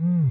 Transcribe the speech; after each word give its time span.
Mm. 0.00 0.30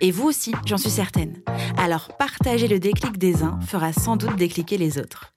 Et 0.00 0.10
vous 0.10 0.24
aussi, 0.24 0.52
j'en 0.66 0.76
suis 0.76 0.90
certaine. 0.90 1.42
Alors 1.76 2.08
partager 2.16 2.68
le 2.68 2.78
déclic 2.78 3.18
des 3.18 3.42
uns 3.42 3.58
fera 3.60 3.92
sans 3.92 4.16
doute 4.16 4.36
décliquer 4.36 4.78
les 4.78 4.98
autres. 4.98 5.32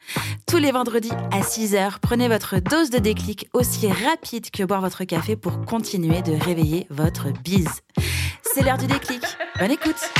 Tous 0.47 0.57
les 0.57 0.71
vendredis 0.71 1.11
à 1.31 1.41
6h, 1.41 1.99
prenez 2.01 2.27
votre 2.27 2.59
dose 2.59 2.89
de 2.89 2.99
déclic 2.99 3.47
aussi 3.53 3.87
rapide 3.87 4.49
que 4.49 4.63
boire 4.63 4.81
votre 4.81 5.03
café 5.03 5.35
pour 5.35 5.65
continuer 5.65 6.21
de 6.21 6.33
réveiller 6.33 6.87
votre 6.89 7.31
bise. 7.43 7.81
C'est 8.43 8.63
l'heure 8.63 8.77
du 8.77 8.87
déclic. 8.87 9.21
Bonne 9.59 9.71
écoute 9.71 10.11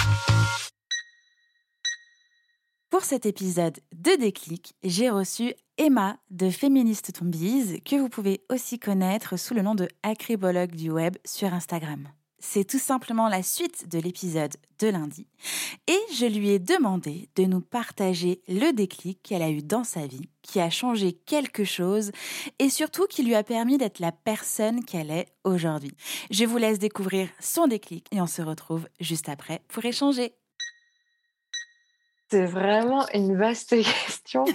Pour 2.90 3.02
cet 3.02 3.26
épisode 3.26 3.80
de 3.94 4.18
déclic, 4.20 4.74
j'ai 4.84 5.10
reçu 5.10 5.54
Emma 5.78 6.18
de 6.32 6.50
Féministe 6.50 7.14
Tombise, 7.14 7.78
que 7.86 7.96
vous 7.96 8.10
pouvez 8.10 8.42
aussi 8.50 8.80
connaître 8.80 9.38
sous 9.38 9.54
le 9.54 9.62
nom 9.62 9.76
de 9.76 9.88
Acribologue 10.04 10.74
du 10.74 10.90
web 10.90 11.16
sur 11.26 11.54
Instagram. 11.54 12.08
C'est 12.40 12.66
tout 12.66 12.78
simplement 12.80 13.30
la 13.30 13.42
suite 13.42 13.90
de 13.90 13.98
l'épisode 14.00 14.54
de 14.80 14.90
lundi. 14.90 15.28
Et 15.88 16.00
je 16.14 16.26
lui 16.26 16.50
ai 16.50 16.60
demandé 16.60 17.30
de 17.36 17.46
nous 17.46 17.62
partager 17.62 18.42
le 18.48 18.74
déclic 18.74 19.22
qu'elle 19.24 19.42
a 19.42 19.50
eu 19.50 19.64
dans 19.64 19.84
sa 19.84 20.06
vie, 20.06 20.30
qui 20.44 20.60
a 20.60 20.70
changé 20.70 21.14
quelque 21.14 21.64
chose 21.64 22.12
et 22.60 22.70
surtout 22.70 23.08
qui 23.08 23.24
lui 23.24 23.34
a 23.34 23.44
permis 23.44 23.80
d'être 23.80 24.00
la 24.00 24.12
personne 24.12 24.86
qu'elle 24.86 25.10
est 25.10 25.28
aujourd'hui. 25.44 25.96
Je 26.30 26.46
vous 26.46 26.58
laisse 26.58 26.78
découvrir 26.78 27.28
son 27.40 27.66
déclic 27.66 28.06
et 28.12 28.22
on 28.22 28.28
se 28.28 28.44
retrouve 28.44 28.88
juste 29.00 29.30
après 29.30 29.62
pour 29.68 29.84
échanger. 29.86 30.36
C'est 32.30 32.46
vraiment 32.46 33.08
une 33.14 33.36
vaste 33.36 33.70
question. 34.06 34.46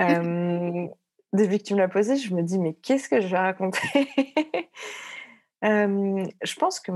euh, 0.00 0.86
depuis 1.32 1.58
que 1.58 1.64
tu 1.64 1.74
me 1.74 1.78
l'as 1.78 1.88
posée, 1.88 2.16
je 2.16 2.34
me 2.34 2.42
dis, 2.42 2.58
mais 2.58 2.74
qu'est-ce 2.74 3.08
que 3.08 3.22
je 3.22 3.28
vais 3.28 3.38
raconter? 3.38 3.78
je 5.62 6.54
pense 6.56 6.80
que 6.80 6.92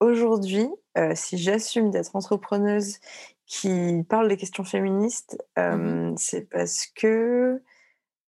aujourd'hui, 0.00 0.68
si 1.14 1.38
j'assume 1.38 1.90
d'être 1.90 2.14
entrepreneuse 2.16 2.98
qui 3.46 4.04
parle 4.08 4.28
des 4.28 4.36
questions 4.36 4.64
féministes, 4.64 5.38
Mmh 5.56 6.14
c'est 6.16 6.48
parce 6.48 6.86
que 6.86 7.62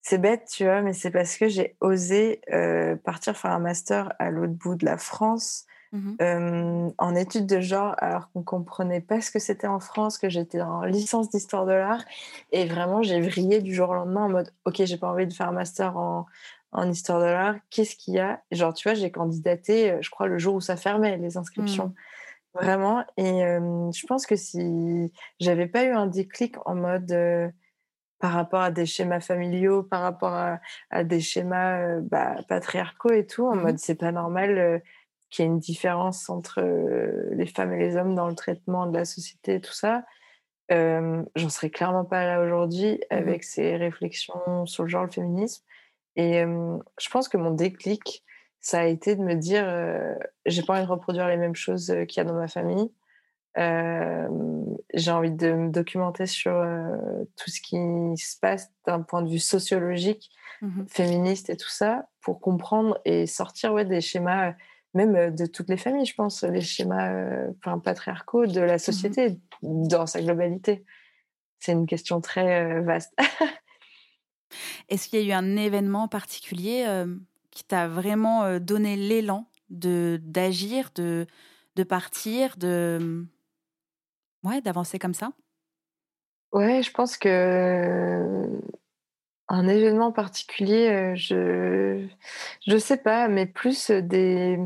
c'est 0.01 0.19
bête, 0.19 0.49
tu 0.51 0.65
vois, 0.65 0.83
mais 0.83 0.93
c'est 0.93 1.11
parce 1.11 1.37
que 1.37 1.49
j'ai 1.49 1.77
osé 1.81 2.41
partir 3.05 3.37
faire 3.37 3.53
un 3.53 3.59
master 3.59 4.13
à 4.19 4.31
l'autre 4.31 4.53
bout 4.53 4.75
de 4.75 4.85
la 4.85 4.99
France 4.99 5.67
Mmh 5.93 6.93
en 6.99 7.15
études 7.15 7.47
de 7.47 7.61
genre, 7.61 7.95
alors 7.99 8.31
qu'on 8.33 8.43
comprenait 8.43 9.03
pas 9.03 9.21
ce 9.21 9.31
que 9.31 9.39
c'était 9.39 9.67
en 9.67 9.79
France, 9.79 10.17
que 10.17 10.31
j'étais 10.31 10.63
en 10.63 10.85
licence 10.85 11.29
d'histoire 11.29 11.67
de 11.67 11.73
l'art, 11.73 12.03
et 12.51 12.65
vraiment 12.65 13.03
j'ai 13.03 13.21
vrillé 13.21 13.61
du 13.61 13.75
jour 13.75 13.91
au 13.91 13.95
lendemain 13.95 14.25
en 14.25 14.29
mode, 14.31 14.55
ok, 14.65 14.85
j'ai 14.85 14.97
pas 14.97 15.09
envie 15.09 15.27
de 15.27 15.35
faire 15.35 15.49
un 15.49 15.53
master 15.53 15.97
en, 15.99 16.27
en 16.73 16.91
histoire 16.91 17.21
de 17.21 17.27
l'art, 17.27 17.57
qu'est-ce 17.71 17.97
qu'il 17.97 18.15
y 18.15 18.19
a? 18.19 18.43
Genre, 18.51 18.73
tu 18.73 18.89
vois, 18.89 18.95
j'ai 18.95 19.11
candidaté, 19.11 19.99
je 20.01 20.11
crois, 20.11 20.27
le 20.27 20.39
jour 20.39 20.55
où 20.55 20.61
ça 20.61 20.77
fermait, 20.77 21.19
les 21.19 21.37
inscriptions. 21.37 21.89
Mmh. 21.89 21.95
Vraiment. 22.55 23.05
Et 23.17 23.41
je 23.41 24.07
pense 24.07 24.27
que 24.27 24.37
si 24.37 25.13
j'avais 25.41 25.67
pas 25.67 25.85
eu 25.85 25.93
un 25.93 26.07
déclic 26.07 26.57
en 26.67 26.75
mode 26.75 27.53
par 28.19 28.33
rapport 28.33 28.61
à 28.61 28.71
des 28.71 28.87
schémas 28.87 29.21
familiaux, 29.21 29.83
par 29.83 30.03
rapport 30.03 30.35
à, 30.91 31.05
des 31.05 31.21
schémas 31.21 32.01
bah, 32.01 32.37
patriarcaux 32.49 33.13
et 33.13 33.27
tout, 33.27 33.47
en 33.47 33.57
Mmh 33.57 33.63
mode 33.63 33.79
c'est 33.79 33.95
pas 33.95 34.13
normal 34.13 34.83
qu'il 35.31 35.45
y 35.45 35.49
ait 35.49 35.51
une 35.51 35.59
différence 35.59 36.29
entre 36.29 36.61
les 37.33 37.47
femmes 37.47 37.73
et 37.73 37.79
les 37.79 37.97
hommes 37.97 38.15
dans 38.15 38.29
le 38.29 38.35
traitement 38.35 38.87
de 38.87 38.97
la 38.97 39.07
société 39.07 39.55
et 39.55 39.61
tout 39.61 39.73
ça. 39.73 40.05
J'en 40.71 41.49
serais 41.49 41.71
clairement 41.71 42.05
pas 42.05 42.25
là 42.27 42.43
aujourd'hui 42.43 43.01
Mmh 43.11 43.15
avec 43.17 43.45
ces 43.45 43.77
réflexions 43.77 44.67
sur 44.67 44.85
le 44.85 44.89
genre, 44.89 45.05
le 45.05 45.11
féminisme. 45.11 45.65
Et 46.17 46.43
je 46.43 47.11
pense 47.11 47.29
que 47.29 47.37
mon 47.37 47.51
déclic, 47.51 48.25
ça 48.61 48.81
a 48.81 48.85
été 48.85 49.17
de 49.17 49.23
me 49.23 49.35
dire, 49.35 49.65
j'ai 50.47 50.63
pas 50.63 50.75
envie 50.75 50.87
de 50.87 50.91
reproduire 50.91 51.27
les 51.29 51.37
mêmes 51.37 51.55
choses 51.55 51.95
qu'il 52.09 52.19
y 52.19 52.21
a 52.21 52.25
dans 52.25 52.35
ma 52.35 52.49
famille. 52.49 52.91
j'ai 53.57 55.11
envie 55.11 55.33
de 55.33 55.53
me 55.53 55.71
documenter 55.71 56.27
sur 56.27 56.53
tout 57.37 57.51
ce 57.51 57.61
qui 57.61 58.23
se 58.23 58.39
passe 58.39 58.71
d'un 58.87 59.03
point 59.03 59.23
de 59.23 59.31
vue 59.31 59.39
sociologique, 59.39 60.31
Mmh 60.63 60.85
féministe 60.87 61.51
et 61.51 61.57
tout 61.57 61.69
ça, 61.69 62.07
pour 62.21 62.41
comprendre 62.41 62.97
et 63.05 63.27
sortir 63.27 63.73
ouais, 63.73 63.85
des 63.85 64.01
schémas, 64.01 64.53
même 64.95 65.35
de 65.35 65.47
toutes 65.47 65.69
les 65.69 65.77
familles, 65.77 66.07
je 66.07 66.15
pense, 66.15 66.45
les 66.45 66.61
schémas 66.61 67.49
enfin, 67.59 67.81
patriarcaux 67.81 68.47
de 68.47 68.61
la 68.61 68.77
Mmh 68.77 68.79
société 68.79 69.41
dans 69.63 70.07
sa 70.07 70.23
globalité. 70.23 70.85
C'est 71.59 71.73
une 71.73 71.87
question 71.87 72.21
très 72.21 72.81
vaste. 72.81 73.13
Est-ce 74.89 75.09
qu'il 75.09 75.21
y 75.21 75.25
a 75.25 75.27
eu 75.29 75.33
un 75.39 75.57
événement 75.57 76.09
particulier 76.09 76.87
qui 77.51 77.65
t'a 77.65 77.89
vraiment 77.89 78.59
donné 78.61 78.97
l'élan 78.97 79.49
de 79.71 80.21
d'agir, 80.23 80.91
de 80.95 81.27
de 81.77 81.83
partir, 81.85 82.57
de 82.59 82.99
mmh, 83.01 83.27
ouais, 84.45 84.61
d'avancer 84.61 84.99
comme 84.99 85.15
ça? 85.15 85.33
Ouais, 86.53 86.83
je 86.83 86.91
pense 86.93 87.17
que 87.17 88.61
un 89.49 89.69
événement 89.69 90.13
particulier, 90.13 91.15
je 91.17 92.07
je 92.67 92.77
sais 92.79 92.97
pas, 92.99 93.29
mais 93.29 93.47
plus 93.47 93.91
des 93.91 94.59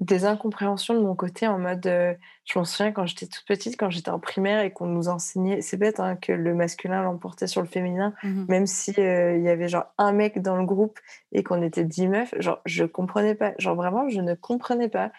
des 0.00 0.24
incompréhensions 0.24 0.94
de 0.94 1.00
mon 1.00 1.14
côté 1.14 1.46
en 1.46 1.58
mode, 1.58 1.86
heu, 1.86 2.16
je 2.44 2.58
m'en 2.58 2.64
souviens 2.64 2.92
quand 2.92 3.06
j'étais 3.06 3.26
toute 3.26 3.44
petite, 3.46 3.76
quand 3.78 3.90
j'étais 3.90 4.10
en 4.10 4.18
primaire 4.20 4.60
et 4.60 4.72
qu'on 4.72 4.86
nous 4.86 5.08
enseignait 5.08 5.60
c'est 5.62 5.76
bête, 5.76 6.00
hein, 6.00 6.16
que 6.16 6.32
le 6.32 6.54
masculin 6.54 7.02
l'emportait 7.02 7.46
sur 7.46 7.62
le 7.62 7.68
féminin, 7.68 8.12
Mmh 8.22 8.48
même 8.48 8.66
si, 8.66 8.92
heu, 8.98 9.36
il 9.38 9.42
y 9.44 9.48
avait 9.48 9.68
genre 9.68 9.86
un 9.98 10.12
mec 10.12 10.42
dans 10.42 10.56
le 10.56 10.64
groupe 10.66 10.98
et 11.32 11.42
qu'on 11.44 11.62
était 11.62 11.84
10 11.84 12.08
meufs, 12.08 12.34
genre 12.40 12.60
je 12.66 12.84
comprenais 12.84 13.34
pas, 13.36 13.54
genre 13.58 13.76
vraiment 13.76 14.08
je 14.08 14.20
ne 14.20 14.34
comprenais 14.34 14.88
pas. 14.88 15.12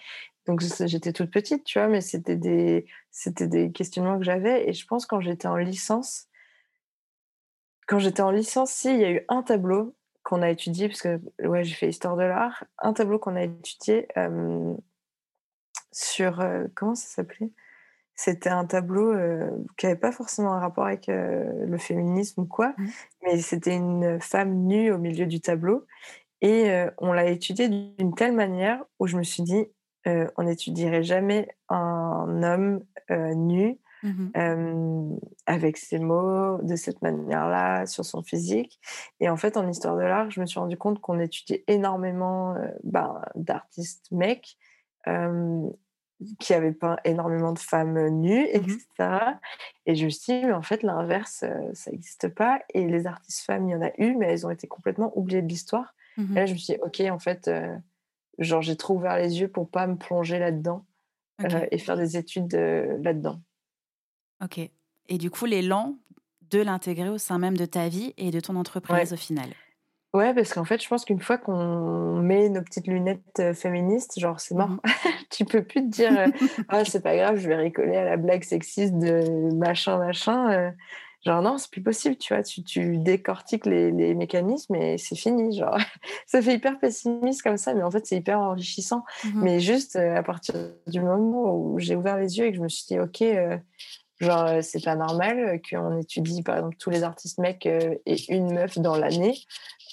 Donc 0.47 0.61
j'étais 0.61 1.13
toute 1.13 1.31
petite, 1.31 1.63
tu 1.65 1.79
vois? 1.79 1.87
Mais 1.89 2.01
c'était 2.01 2.37
des 2.37 2.85
c'était 3.11 3.47
des 3.47 3.71
questionnements 3.71 4.17
que 4.19 4.25
j'avais 4.25 4.69
et 4.69 4.73
je 4.73 4.85
pense 4.87 5.05
quand 5.05 5.21
j'étais 5.21 5.47
en 5.47 5.57
licence 5.57 6.27
quand 7.87 7.99
j'étais 7.99 8.21
en 8.21 8.31
licence, 8.31 8.71
si, 8.71 8.89
il 8.93 8.99
y 8.99 9.05
a 9.05 9.11
eu 9.11 9.25
un 9.29 9.43
tableau 9.43 9.95
qu'on 10.25 10.43
a 10.43 10.51
étudié 10.51 10.89
parce 10.89 11.03
que 11.03 11.21
ouais, 11.47 11.63
j'ai 11.65 11.75
fait 11.75 11.89
histoire 11.89 12.17
de 12.17 12.23
l'art, 12.23 12.65
un 12.79 12.93
tableau 12.93 13.19
qu'on 13.19 13.37
a 13.37 13.43
étudié, 13.45 14.07
hem, 14.17 14.77
sur, 15.91 16.41
heu, 16.41 16.71
comment 16.75 16.95
ça 16.95 17.07
s'appelait? 17.07 17.51
C'était 18.15 18.49
un 18.49 18.65
tableau, 18.65 19.13
heu, 19.13 19.65
qui 19.77 19.87
avait 19.87 19.95
pas 19.97 20.11
forcément 20.13 20.53
un 20.53 20.59
rapport 20.59 20.85
avec, 20.87 21.07
le 21.09 21.77
féminisme 21.79 22.41
ou 22.43 22.45
quoi, 22.47 22.75
Mmh. 22.77 22.95
mais 23.23 23.39
c'était 23.41 23.75
une 23.75 24.21
femme 24.21 24.65
nue 24.67 24.91
au 24.91 24.97
milieu 24.99 25.25
du 25.27 25.41
tableau 25.41 25.85
et 26.41 26.85
on 26.99 27.13
l'a 27.13 27.27
étudié 27.27 27.69
d'une 27.69 28.15
telle 28.15 28.33
manière 28.33 28.83
où 28.99 29.07
je 29.07 29.17
me 29.17 29.23
suis 29.23 29.43
dit, 29.43 29.67
«On 30.05 30.43
n'étudierait 30.43 31.03
jamais 31.03 31.49
un 31.69 32.43
homme, 32.43 32.81
nu 33.35 33.79
Mmh 34.05 35.17
avec 35.47 35.77
ses 35.77 35.99
mots, 35.99 36.59
de 36.61 36.75
cette 36.75 37.01
manière-là, 37.01 37.85
sur 37.85 38.05
son 38.05 38.23
physique. 38.23 38.79
Et 39.19 39.29
en 39.29 39.37
fait, 39.37 39.57
en 39.57 39.67
histoire 39.67 39.95
de 39.95 40.01
l'art, 40.01 40.29
je 40.31 40.41
me 40.41 40.45
suis 40.45 40.59
rendu 40.59 40.77
compte 40.77 40.99
qu'on 41.01 41.19
étudiait 41.19 41.63
énormément, 41.67 42.55
ben, 42.83 43.21
d'artistes 43.35 44.11
mecs, 44.11 44.57
qui 46.39 46.53
avaient 46.53 46.71
peint 46.71 46.97
énormément 47.03 47.51
de 47.51 47.59
femmes, 47.59 48.07
nues 48.09 48.47
et 48.51 48.59
Mmh 48.59 48.77
et 49.85 49.95
je 49.95 50.05
me 50.05 50.09
suis 50.09 50.33
dit: 50.39 50.45
«Mais 50.45 50.53
en 50.53 50.61
fait, 50.61 50.83
l'inverse, 50.83 51.43
ça 51.73 51.91
existe 51.91 52.29
pas» 52.29 52.61
et 52.73 52.87
les 52.87 53.07
artistes 53.07 53.45
femmes, 53.45 53.69
il 53.69 53.73
y 53.73 53.75
en 53.75 53.81
a 53.81 53.91
eu, 53.97 54.15
mais 54.15 54.27
elles 54.31 54.45
ont 54.47 54.49
été 54.51 54.67
complètement 54.67 55.11
oubliées 55.17 55.41
de 55.41 55.47
l'histoire. 55.47 55.95
Et 56.17 56.21
Mmh 56.21 56.35
là, 56.39 56.45
je 56.45 56.53
me 56.53 56.57
suis 56.57 56.73
dit: 56.73 56.79
«OK, 56.81 57.01
en 57.11 57.19
fait, 57.19 57.49
genre, 58.39 58.61
j'ai 58.61 58.77
trop 58.77 58.95
ouvert 58.95 59.17
les 59.17 59.41
yeux 59.41 59.49
pour 59.49 59.69
pas 59.69 59.87
me 59.87 59.97
plonger 59.97 60.39
là-dedans, 60.39 60.85
et 61.71 61.77
faire 61.79 61.97
des 61.97 62.17
études, 62.17 62.53
là-dedans». 62.55 63.41
OK 64.45 64.59
et 65.07 65.17
du 65.19 65.29
coup, 65.29 65.45
l'élan 65.45 65.95
de 66.49 66.59
l'intégrer 66.61 67.09
au 67.09 67.17
sein 67.19 67.37
même 67.37 67.57
de 67.57 67.65
ta 67.65 67.89
vie 67.89 68.13
et 68.17 68.31
de 68.31 68.39
ton 68.39 68.53
Ouais. 68.53 68.59
entreprise 68.59 69.13
au 69.13 69.17
final? 69.17 69.49
Ouais, 70.15 70.33
parce 70.33 70.53
qu'en 70.53 70.63
fait, 70.63 70.81
je 70.81 70.87
pense 70.87 71.03
qu'une 71.05 71.19
fois 71.19 71.37
qu'on 71.37 72.21
met 72.21 72.47
nos 72.49 72.61
petites 72.61 72.87
lunettes 72.87 73.19
euh, 73.39 73.53
féministes, 73.53 74.17
genre, 74.19 74.39
c'est 74.39 74.55
mort. 74.55 74.69
Mmh. 74.69 74.79
tu 75.29 75.43
peux 75.45 75.61
plus 75.63 75.81
te 75.81 75.89
dire, 75.89 76.17
euh, 76.17 76.27
ah, 76.69 76.85
c'est 76.85 77.01
pas 77.03 77.15
grave, 77.17 77.35
je 77.37 77.47
vais 77.49 77.55
rigoler 77.57 77.97
à 77.97 78.05
la 78.05 78.15
blague 78.17 78.43
sexiste 78.43 78.97
de 78.97 79.53
machin, 79.53 79.97
machin. 79.97 80.51
euh. 80.53 80.71
genre, 81.25 81.41
non, 81.41 81.57
c'est 81.57 81.69
plus 81.69 81.83
possible, 81.83 82.15
tu 82.15 82.33
vois. 82.33 82.43
Tu, 82.43 82.63
tu 82.63 82.97
décortiques 82.97 83.65
les, 83.65 83.91
les 83.91 84.15
mécanismes 84.15 84.75
et 84.75 84.97
c'est 84.97 85.17
fini. 85.17 85.55
Genre, 85.57 85.77
ça 86.27 86.41
fait 86.41 86.53
hyper 86.55 86.79
pessimiste 86.79 87.41
comme 87.43 87.57
ça, 87.57 87.73
mais 87.73 87.83
en 87.83 87.91
fait, 87.91 88.05
c'est 88.07 88.15
hyper 88.15 88.39
enrichissant. 88.39 89.03
Mhm. 89.25 89.41
Mais 89.43 89.59
juste 89.59 89.97
à 89.97 90.23
partir 90.23 90.55
du 90.87 91.01
moment 91.01 91.53
où 91.57 91.77
j'ai 91.79 91.95
ouvert 91.97 92.17
les 92.17 92.37
yeux 92.37 92.45
et 92.45 92.51
que 92.51 92.57
je 92.57 92.63
me 92.63 92.69
suis 92.69 92.85
dit, 92.87 92.99
OK, 92.99 93.21
euh, 93.21 93.57
genre, 94.19 94.45
euh, 94.45 94.61
c'est 94.61 94.83
pas 94.83 94.95
normal 94.95 95.39
euh, 95.39 95.57
qu'on 95.69 95.99
étudie, 95.99 96.41
par 96.43 96.57
exemple, 96.57 96.77
tous 96.77 96.89
les 96.89 97.03
artistes 97.03 97.37
mecs 97.39 97.65
euh, 97.65 97.95
et 98.05 98.33
une 98.33 98.53
meuf 98.53 98.77
dans 98.79 98.95
l'année. 98.97 99.37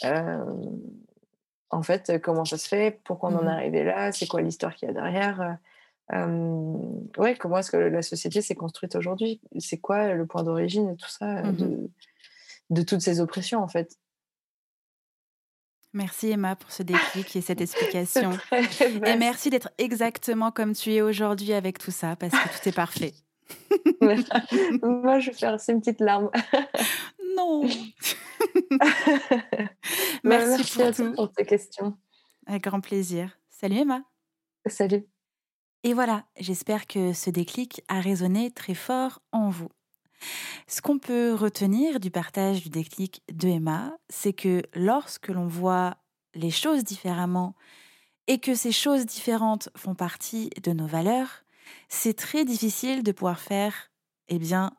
Euh, 0.04 0.44
en 1.70 1.82
fait, 1.82 2.20
comment 2.22 2.44
ça 2.44 2.58
se 2.58 2.68
fait? 2.68 3.00
Pourquoi 3.04 3.30
on 3.30 3.36
en 3.36 3.46
est 3.46 3.50
arrivé 3.50 3.82
là? 3.84 4.12
C'est 4.12 4.26
quoi 4.26 4.42
l'histoire 4.42 4.74
qu'il 4.74 4.88
y 4.88 4.90
a 4.90 4.94
derrière? 4.94 5.56
Euh, 6.12 6.76
Ouais, 7.16 7.34
comment 7.36 7.58
est-ce 7.58 7.70
que 7.70 7.76
la 7.78 8.02
société 8.02 8.42
s'est 8.42 8.54
construite 8.54 8.94
aujourd'hui? 8.96 9.40
C'est 9.58 9.78
quoi 9.78 10.12
le 10.12 10.26
point 10.26 10.42
d'origine 10.42 10.90
et 10.90 10.96
tout 10.96 11.08
ça 11.08 11.42
Mhm. 11.42 11.56
de, 11.56 11.90
de 12.70 12.82
toutes 12.82 13.00
ces 13.00 13.20
oppressions, 13.20 13.62
en 13.62 13.68
fait? 13.68 13.96
Merci 15.94 16.30
Emma 16.30 16.56
pour 16.56 16.70
ce 16.72 16.82
déclic 16.82 17.34
et 17.36 17.40
cette 17.40 17.60
explication. 17.60 18.32
Et 19.06 19.16
merci 19.16 19.50
d'être 19.50 19.70
exactement 19.78 20.50
comme 20.50 20.74
tu 20.74 20.92
es 20.94 21.00
aujourd'hui 21.02 21.52
avec 21.52 21.78
tout 21.78 21.90
ça, 21.90 22.16
parce 22.16 22.32
que 22.32 22.48
tout 22.62 22.68
est 22.68 22.74
parfait. 22.76 23.12
Moi, 24.82 25.18
je 25.18 25.30
vais 25.30 25.36
faire 25.36 25.56
une 25.68 25.80
petite 25.80 26.00
larme. 26.00 26.30
Non 27.36 27.62
Ouais, 28.72 29.68
Merci 30.22 30.78
pour 30.78 30.86
à 30.86 30.92
tout. 30.92 31.12
pour 31.14 31.32
tes 31.32 31.44
questions. 31.46 31.96
Avec 32.46 32.64
grand 32.64 32.80
plaisir. 32.80 33.38
Salut 33.48 33.76
Emma. 33.78 34.02
Salut. 34.66 35.06
Et 35.82 35.94
voilà, 35.94 36.26
j'espère 36.38 36.86
que 36.86 37.12
ce 37.12 37.30
déclic 37.30 37.82
a 37.88 38.00
résonné 38.00 38.50
très 38.50 38.74
fort 38.74 39.20
en 39.32 39.48
vous. 39.48 39.70
Ce 40.68 40.80
qu'on 40.82 40.98
peut 40.98 41.34
retenir 41.34 41.98
du 41.98 42.10
partage 42.10 42.62
du 42.62 42.68
déclic 42.68 43.22
de 43.32 43.48
Emma, 43.48 43.96
c'est 44.08 44.32
que 44.32 44.62
lorsque 44.74 45.28
l'on 45.28 45.46
voit 45.46 45.96
les 46.34 46.50
choses 46.50 46.84
différemment 46.84 47.54
et 48.28 48.38
que 48.38 48.54
ces 48.54 48.72
choses 48.72 49.06
différentes 49.06 49.68
font 49.76 49.94
partie 49.94 50.50
de 50.62 50.72
nos 50.72 50.86
valeurs, 50.86 51.42
c'est 51.92 52.14
très 52.14 52.44
difficile 52.44 53.02
de 53.02 53.12
pouvoir 53.12 53.38
faire, 53.38 53.90
eh 54.28 54.38
bien, 54.38 54.72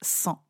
sans. 0.00 0.44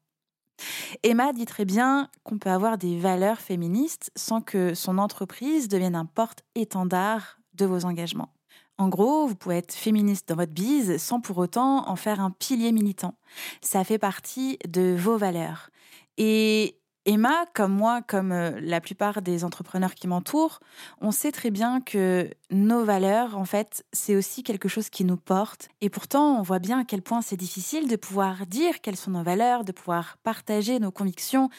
Emma 1.02 1.32
dit 1.32 1.46
très 1.46 1.64
bien 1.64 2.10
qu'on 2.22 2.38
peut 2.38 2.50
avoir 2.50 2.76
des 2.76 2.98
valeurs 2.98 3.40
féministes 3.40 4.10
sans 4.14 4.42
que 4.42 4.74
son 4.74 4.98
entreprise 4.98 5.68
devienne 5.68 5.96
un 5.96 6.04
porte-étendard 6.04 7.38
de 7.54 7.64
vos 7.64 7.86
engagements. 7.86 8.32
En 8.78 8.88
gros, 8.88 9.26
vous 9.26 9.34
pouvez 9.34 9.56
être 9.56 9.72
féministe 9.72 10.28
dans 10.28 10.36
votre 10.36 10.52
bise 10.52 10.98
sans 10.98 11.20
pour 11.20 11.38
autant 11.38 11.88
en 11.88 11.96
faire 11.96 12.20
un 12.20 12.30
pilier 12.30 12.72
militant. 12.72 13.14
Ça 13.62 13.82
fait 13.82 13.98
partie 13.98 14.58
de 14.68 14.94
vos 14.96 15.16
valeurs. 15.16 15.70
Et 16.18 16.78
Emma, 17.04 17.46
comme 17.52 17.72
moi, 17.72 18.00
comme 18.00 18.30
euh, 18.30 18.60
la 18.60 18.80
plupart 18.80 19.22
des 19.22 19.42
entrepreneurs 19.42 19.96
qui 19.96 20.06
m'entourent, 20.06 20.60
on 21.00 21.10
sait 21.10 21.32
très 21.32 21.50
bien 21.50 21.80
que 21.80 22.30
nos 22.50 22.84
valeurs, 22.84 23.36
en 23.36 23.44
fait, 23.44 23.84
c'est 23.92 24.14
aussi 24.14 24.44
quelque 24.44 24.68
chose 24.68 24.88
qui 24.88 25.04
nous 25.04 25.16
porte. 25.16 25.68
Et 25.80 25.90
pourtant, 25.90 26.38
on 26.38 26.42
voit 26.42 26.60
bien 26.60 26.78
à 26.78 26.84
quel 26.84 27.02
point 27.02 27.20
c'est 27.20 27.36
difficile 27.36 27.88
de 27.88 27.96
pouvoir 27.96 28.46
dire 28.46 28.80
quelles 28.80 28.96
sont 28.96 29.10
nos 29.10 29.24
valeurs, 29.24 29.64
de 29.64 29.72
pouvoir 29.72 30.16
partager 30.22 30.78
nos 30.78 30.92
convictions. 30.92 31.50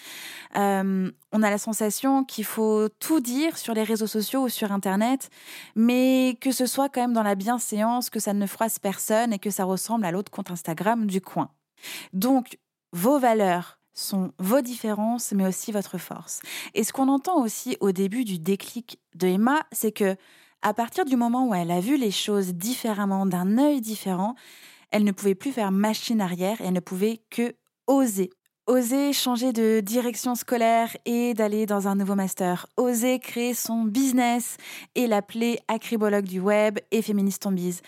Euh, 0.56 1.12
on 1.34 1.44
a 1.44 1.50
la 1.50 1.57
sensation 1.57 2.24
qu'il 2.24 2.46
faut 2.46 2.88
tout 3.00 3.19
dire 3.19 3.57
sur 3.57 3.74
les 3.74 3.84
réseaux 3.84 4.07
sociaux 4.07 4.44
ou 4.44 4.50
sur 4.50 4.72
Internet, 4.72 5.30
mais 5.75 6.38
que 6.39 6.54
ce 6.54 6.66
soit 6.66 6.88
quand 6.88 7.01
même 7.01 7.13
dans 7.13 7.24
la 7.24 7.36
bienséance, 7.36 8.10
que 8.10 8.22
ça 8.22 8.34
ne 8.34 8.46
froisse 8.46 8.80
personne 8.80 9.34
et 9.34 9.39
que 9.39 9.50
ça 9.50 9.66
ressemble 9.66 10.06
à 10.06 10.12
l'autre 10.12 10.31
compte 10.31 10.51
Instagram 10.51 11.06
du 11.06 11.19
coin. 11.19 11.50
Donc, 12.13 12.57
vos 12.94 13.19
valeurs 13.19 13.80
sont 13.94 14.31
vos 14.40 14.62
différences, 14.62 15.31
mais 15.34 15.48
aussi 15.48 15.72
votre 15.72 15.98
force. 15.98 16.42
Et 16.74 16.84
ce 16.84 16.94
qu'on 16.94 17.07
entend 17.07 17.42
aussi 17.42 17.78
au 17.80 17.92
début 17.92 18.25
du 18.25 18.40
déclic 18.40 19.00
de 19.16 19.28
Emma, 19.28 19.62
c'est 19.72 19.92
que 19.92 20.16
à 20.62 20.74
partir 20.74 21.06
du 21.06 21.18
moment 21.18 21.48
où 21.48 21.54
elle 21.54 21.72
a 21.72 21.81
vu 21.81 21.98
les 21.98 22.12
choses 22.12 22.54
différemment, 22.54 23.25
d'un 23.25 23.57
œil 23.57 23.81
différent, 23.81 24.36
elle 24.92 25.04
ne 25.04 25.12
pouvait 25.12 25.36
plus 25.36 25.51
faire 25.51 25.72
machine 25.72 26.22
arrière 26.22 26.62
et 26.62 26.66
elle 26.66 26.74
ne 26.74 26.80
pouvait 26.80 27.22
que 27.30 27.54
oser. 27.88 28.30
Oser 28.66 29.12
changer 29.12 29.51
de 29.51 29.81
direction 29.81 30.36
scolaire 30.36 30.96
et 31.04 31.34
d'aller 31.34 31.66
dans 31.66 31.89
un 31.89 31.96
nouveau 31.96 32.16
master. 32.16 32.68
Oser 32.78 33.19
créer 33.19 33.54
son 33.54 33.84
business 33.84 34.56
et 34.96 35.06
l'appeler 35.06 35.60
acribologue 35.68 36.24
du 36.24 36.39
web 36.39 36.80
et 36.92 37.01
féministe 37.01 37.46
en 37.46 37.51
bise. 37.51 37.81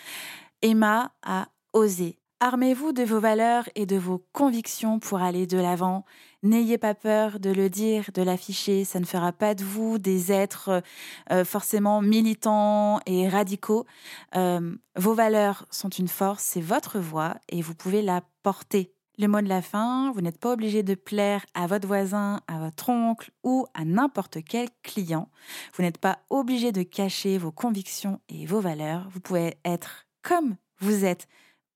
Emma 0.62 1.14
a 1.24 1.48
osé. 1.72 2.18
Armez-vous 2.46 2.92
de 2.92 3.02
vos 3.02 3.20
valeurs 3.20 3.68
et 3.74 3.88
de 3.88 3.96
vos 3.96 4.24
convictions 4.32 5.00
pour 5.00 5.20
aller 5.20 5.48
de 5.48 5.58
l'avant. 5.58 6.06
N'ayez 6.44 6.78
pas 6.78 6.94
peur 6.94 7.40
de 7.40 7.50
le 7.50 7.72
dire, 7.72 8.12
de 8.14 8.22
l'afficher. 8.22 8.84
Ça 8.86 9.00
ne 9.00 9.06
fera 9.06 9.32
pas 9.32 9.56
de 9.56 9.64
vous 9.64 9.98
des 9.98 10.32
êtres 10.32 10.84
euh, 11.32 11.44
forcément 11.44 12.04
militants 12.04 13.00
et 13.08 13.28
radicaux. 13.28 13.88
Euh, 14.36 14.76
vos 14.96 15.16
valeurs 15.16 15.66
sont 15.72 15.90
une 15.90 16.08
force, 16.08 16.44
c'est 16.44 16.62
votre 16.62 17.00
voix 17.00 17.34
et 17.50 17.64
vous 17.64 17.74
pouvez 17.74 18.04
la 18.04 18.22
porter. 18.44 18.94
Le 19.18 19.28
mot 19.28 19.42
de 19.42 19.50
la 19.50 19.64
fin, 19.64 20.12
vous 20.12 20.22
n'êtes 20.22 20.40
pas 20.40 20.54
obligé 20.54 20.84
de 20.84 20.94
plaire 20.94 21.44
à 21.56 21.66
votre 21.66 21.88
voisin, 21.88 22.42
à 22.48 22.60
votre 22.60 22.90
oncle 22.90 23.32
ou 23.44 23.66
à 23.74 23.86
n'importe 23.86 24.38
quel 24.48 24.68
client. 24.84 25.32
Vous 25.74 25.82
n'êtes 25.82 25.98
pas 25.98 26.20
obligé 26.30 26.72
de 26.72 26.84
cacher 26.84 27.40
vos 27.40 27.52
convictions 27.52 28.20
et 28.30 28.46
vos 28.46 28.60
valeurs. 28.60 29.08
Vous 29.10 29.20
pouvez 29.20 29.58
être 29.66 30.06
comme 30.22 30.58
vous 30.80 31.06
êtes 31.06 31.28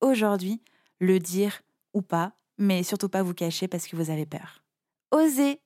aujourd'hui, 0.02 0.62
le 1.00 1.20
dire 1.20 1.62
ou 1.94 2.02
pas, 2.02 2.34
mais 2.58 2.84
surtout 2.84 3.10
pas 3.10 3.24
vous 3.24 3.34
cacher 3.34 3.68
parce 3.68 3.88
que 3.88 3.96
vous 3.96 4.10
avez 4.10 4.26
peur. 4.26 4.64
Osez 5.12 5.60